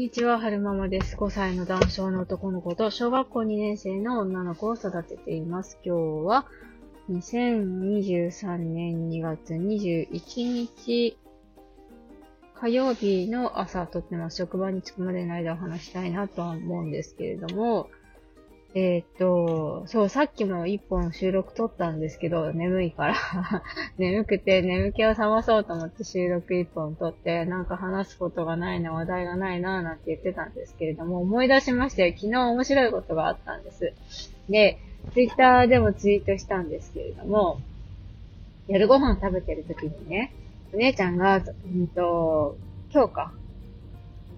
[0.00, 1.14] にちは、はるままです。
[1.14, 5.76] 5歳の男性の男の子と小学校2年生の女の子を育てています。
[5.84, 6.46] 今日は
[7.10, 10.08] 2023年2月21
[10.42, 11.18] 日
[12.54, 14.38] 火曜日の朝とってます。
[14.38, 17.90] 職場に着くまでの間を話したいなとは思うんですけれども、
[18.72, 23.14] えーっと、そう、さっきも一本収録撮ったんですけど、眠いから
[23.98, 32.12] 眠くて眠気を覚まそうと思って収録一本撮って、なんか話すことがないな、話題がないな、なんて言ってたんですけれども、思い出しましたよ。
[32.16, 33.92] 昨日面白いことがあったんです。
[34.48, 34.78] で、
[35.14, 37.58] ツイッターでもツイートしたんですけれども、
[38.68, 40.32] 夜ご飯食べてる時にね、
[40.72, 41.40] お姉ちゃんが、う
[41.76, 42.56] んと、
[42.92, 43.32] 今日か。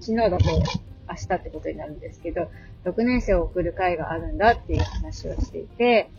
[0.01, 2.51] 昨日だと明日ってことになるんですけど、
[2.85, 6.11] 6年生を送る会があるんだっていう話をしていて、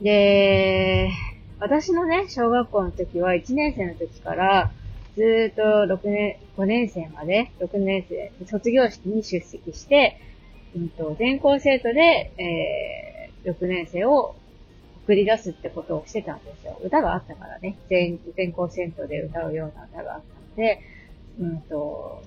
[0.00, 1.10] で、
[1.58, 4.70] 私のね、小学校の時は1年生の時から、
[5.16, 10.20] ずっと6年、5年生まで、6年生、卒業式に出席して、
[10.76, 14.36] うんと、全校生徒で、えー、6年生を
[15.04, 16.78] 送り出すってことをしてたんですよ。
[16.84, 17.76] 歌があったからね。
[17.88, 20.80] 全、全校生徒で歌うような歌があったので、
[21.40, 22.22] うんと、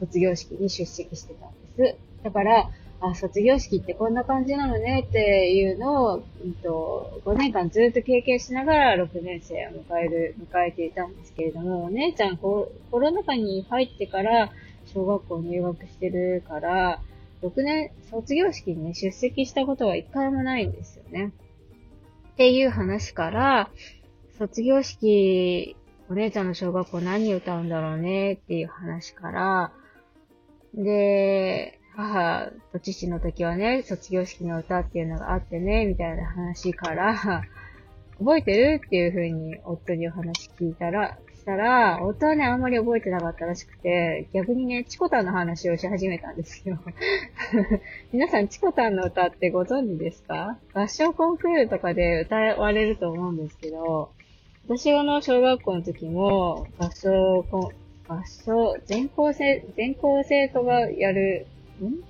[0.00, 1.96] 卒業式に出席してたんです。
[2.24, 14.50] だから、あ、卒業式ってこんな感じなのねっていうのを、うんと、5年間ずっと経験しながら6年生を迎える、迎えていたんですけれども、お姉ちゃんココロナ禍に入ってから
[14.86, 17.00] 小学校入学してるから、
[17.42, 21.32] 6年、卒業式にね、出席したことは一回もないんですよね。
[22.32, 23.70] っていう話から、
[24.38, 25.76] 卒業式、
[26.10, 29.72] お姉ちゃんの小学校何歌うんだろうねっていう話から、
[30.74, 37.42] で、母と父の時はね、卒業式の歌っていうのがあってね、みたいな話から、
[38.18, 38.80] 覚えてる？
[38.84, 46.78] っていう風に夫にお話聞いたら、したら、夫はね、あんまり覚えてなかったらしくて、逆にね、チコタンの話をし始めたんですよ。
[48.12, 50.58] 皆さん、チコタンの歌ってご存知ですか？
[50.74, 54.10] 合唱コンクールとかで歌われると思うんですけど、
[54.66, 57.70] 私がの小学校の時も、合唱コン、
[58.08, 61.46] 合唱、全校生、全校生徒がやる、
[61.82, 62.02] ん？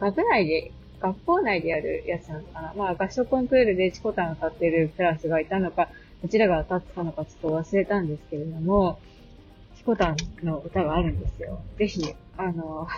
[0.00, 2.74] 学内で、学校内でやるやつなのかな？
[2.74, 5.90] まあ合唱コンクールでチコタン歌ってるクラスがいたのか、
[6.22, 8.98] どちらが歌ってたのかちょっと忘れたんですけれども、
[9.76, 11.60] チコタンの歌があるんですよ。
[11.78, 12.02] ぜひ、
[12.38, 12.88] あの、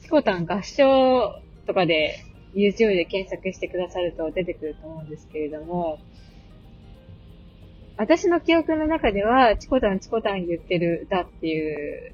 [0.00, 2.20] チコタン合唱とかで
[2.54, 5.98] YouTube で検索してくださると出てくると思うんですけれども、
[7.96, 12.12] 私の記憶の中では、チコタンチコタン言ってる歌っていう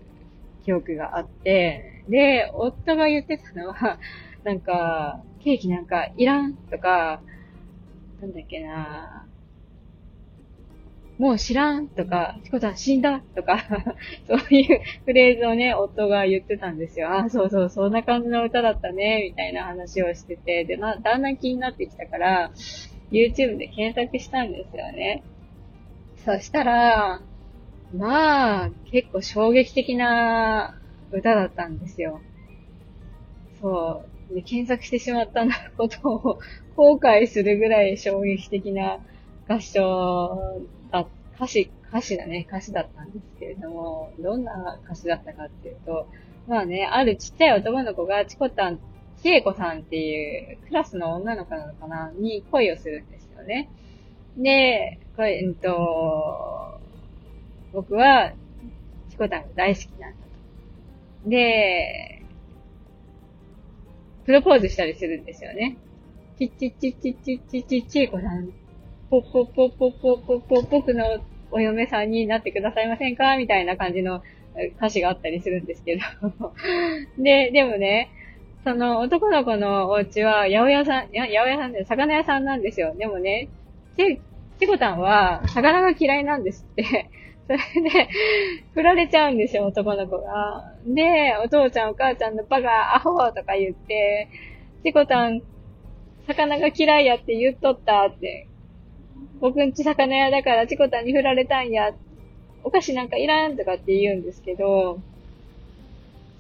[0.65, 3.99] 記憶があって、で、夫が言ってたのは、
[4.45, 7.23] なんか、ケーキなんかいらんとか、
[8.21, 9.27] なんだっけな
[11.19, 13.65] もう知らんとか、チコタン死んだとか、
[14.27, 17.11] そういうフレーズをね、夫が言ってたんですよ。
[17.11, 22.51] あ、そうそう、そんな感じの歌だったね、みたいな話をしてて、で、な、だんだん気になってきたから、
[23.11, 25.23] YouTube で検索したんですよね。
[26.25, 27.21] そしたら、
[27.95, 30.79] まあ、結構衝撃的な
[31.13, 32.21] 歌だったんですよ。
[33.61, 34.35] そう。
[34.35, 35.45] で、検索してしまった
[35.77, 36.39] ことを
[36.77, 39.01] 後悔するぐらい衝撃的な
[39.49, 46.07] 合唱だ、歌詞、歌詞だね、歌詞だったんですけれども、どんな歌詞だったかっていうと、
[46.47, 48.79] まあね、あるちっちゃい男の子がチコタン、
[49.23, 53.71] 千恵子さんっていうクラスの女の子なのかなに恋をするんですよね。
[54.37, 56.81] で、これ、うんと、
[57.73, 58.33] 僕は、
[59.11, 60.17] チコタンが大好きなんだ
[61.25, 61.31] と。
[61.31, 62.23] で、
[64.25, 65.77] プロポーズしたりするんですよね。
[66.39, 68.51] ちっちっちっちっちっちっちっちい子さん、
[69.11, 71.05] ぽっぽっぽっぽっぽっぽっぽ、僕の
[71.51, 74.23] お嫁さんになってくださいませんかみたいな感じの
[74.77, 76.53] 歌詞があったりするんですけど。
[77.19, 78.11] で、でもね、
[78.65, 82.95] その男の子のお家は八百屋さん、や八百屋さんで魚屋さんなんですよ。
[82.97, 83.49] でもね、
[83.97, 84.21] ち、
[84.61, 87.11] ちこたんは魚が嫌いなんですって。
[87.47, 87.59] それ
[87.91, 88.09] で、
[88.75, 90.73] 振られちゃうんですよ、男の子が。
[90.87, 94.29] で、お父ちゃんお母ちゃんのバカ、アホとか言って、
[94.85, 95.43] チコタン、
[96.27, 98.47] 魚が嫌いやって言っとったって。
[99.41, 101.93] 僕んち魚屋だからチコタンに振られたんや。
[102.63, 105.01] お菓子なんかいらんとかって言うんですけど、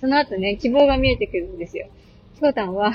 [0.00, 1.88] その後ね、希望が見えてくるんですよ。
[2.34, 2.92] チコタンは、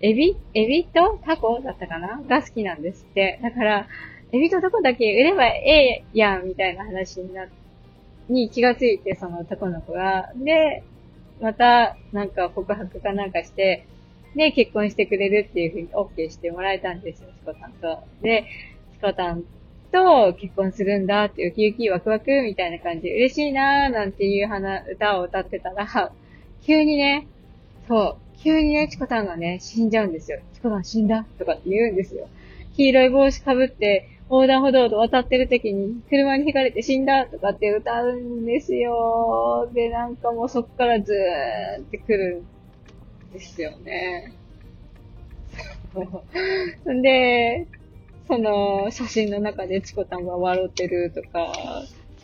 [0.00, 0.36] エビ？
[0.54, 2.22] エビとタコだったかな？
[2.26, 3.38] が好きなんですって。
[3.42, 3.88] だから、
[4.32, 7.46] エビとタコだけ売ればええやん、みたいな話にな、
[8.28, 10.30] に気がついて、その男の子が。
[10.36, 10.82] で、
[11.40, 13.86] また、なんか告白かなんかして、
[14.34, 17.98] で、結婚してくれるっていうふうに OK してもらえたんですよ、チコタンと。
[18.22, 18.44] で、
[18.94, 19.44] チコタン
[19.92, 26.12] と結婚するんだってウキウキワクワクみたいな感じで嬉しいなーなんていう花歌を歌ってたら、
[26.62, 27.28] 急にね、
[27.86, 30.38] そう、急にね、チコタンがね、死んじゃうんですよ。
[30.52, 32.28] チコタン死んだとかって言うんですよ。
[32.76, 39.70] 黄色い帽子かぶって、横断歩道を渡ってる時に、車にひかれて死んだとかって歌うんですよ。
[39.72, 42.42] で、なんかもうそっからずーって来る
[43.30, 44.34] んですよね。
[46.92, 47.66] ん で、
[48.28, 51.52] その写真の中でチコタンが笑ってるとか、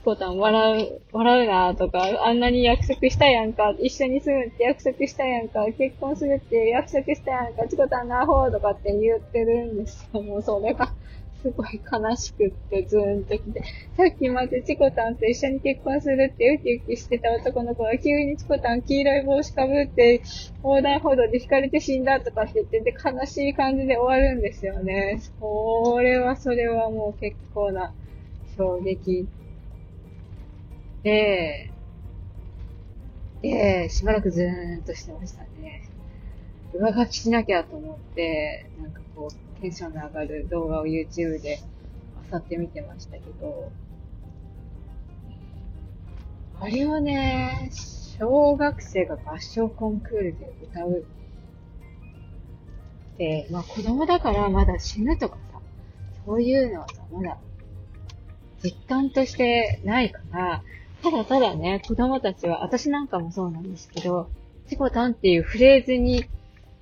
[0.00, 10.22] チコタン笑う、笑うなとか、あんなに約束したやんか、一緒に住むって約束したやんか、結婚するって約束したやんか、チコタンなほーとかって言ってるんですよ。
[10.22, 10.94] もうそれが
[11.42, 13.62] すごい悲しくってズーンときて、
[13.94, 20.22] さっきまでチコタンと一緒に結婚するってウキウキしてた男の子が急にチコタン黄色い帽子かぶって
[20.62, 25.20] 横断歩道で引かれて死んだとかって言ってて悲しい感じで終わるんですよね。
[25.38, 27.92] それはそれはもう結構な
[28.56, 29.28] 衝撃。
[31.02, 31.70] で、
[33.42, 35.88] で、しばらくズーンとしてましたね。
[36.74, 41.60] 上書きしなきゃと思って、なんかこう、テンションの上がる動画を YouTube で
[42.30, 43.72] 漁って見てましたけど、
[46.60, 51.04] あれはね、小学生が合唱コンクールで歌う
[53.14, 55.60] って、まあ子供だからまだ死ぬとかさ、
[56.26, 57.38] そういうのはさ、まだ
[58.62, 60.62] 実感としてないから、
[61.02, 64.30] ただただね、子供たちは、私なんかもそうなんですけど、
[64.68, 66.26] チコタンっていうフレーズに、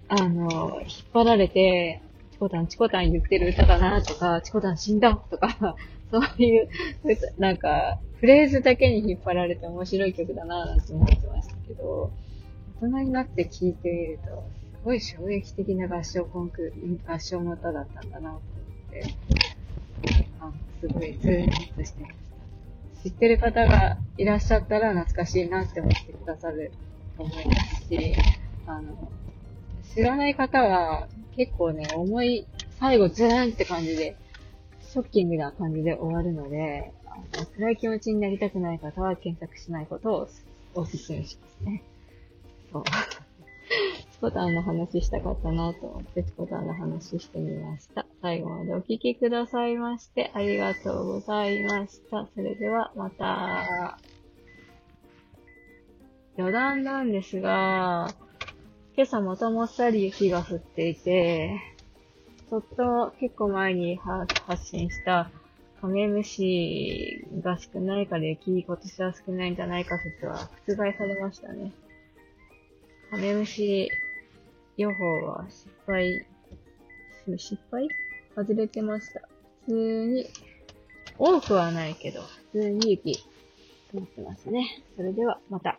[0.08, 5.76] あの、引っ張られて、チコタン、チコタン言ってる歌だなとか、チコタン死んだとか、
[6.10, 6.68] そういう、
[7.38, 12.10] なんか、フレーズだけに引っ張られて面白い曲だななんて思ってましたけど、
[12.80, 14.44] 大人になって聴いてみると、
[14.78, 16.72] すごい衝撃的な合唱コンク、
[17.06, 18.40] 合唱の歌だったんだなと思
[18.88, 19.02] って、
[20.40, 22.27] あすごいズーンとしてました。
[23.08, 26.72] 知ってる方がいらっしゃったら懐かしいなって思ってくださる
[27.16, 28.16] と思いますし、
[28.66, 29.10] あの、
[29.94, 32.46] 知らない方は結構ね、重い、
[32.78, 34.16] 最後ズーンって感じで、
[34.82, 40.28] ショッキングな感じで終わるので、あの暗い気持ちになりたくない方は検索しないことを
[40.74, 41.82] お勧めしますね。
[42.70, 42.84] そう。
[44.18, 48.04] チコタンの話したかったなと思って、チコタンの話してみました。
[48.20, 52.26] 最後までお聴きくださいまして、ありがとうございました。
[52.34, 53.96] それでは、また。
[56.36, 58.08] 余談なんですが、
[58.96, 61.60] 今朝またもっさり雪が降っていて、
[62.50, 64.00] ちょっと結構前に
[64.48, 65.30] 発信した
[65.80, 71.70] カメムシが少ないから雪今年は少ないんじゃないか説は覆されましたね。
[73.12, 73.88] カメムシ
[74.78, 76.24] 予報は失敗、
[77.36, 77.88] 失敗
[78.36, 79.20] 外れてました。
[79.66, 80.26] 普通に、
[81.18, 82.22] 多くはないけど、
[82.52, 83.18] 普通に雪、
[83.92, 84.84] 降ってますね。
[84.96, 85.77] それでは、また。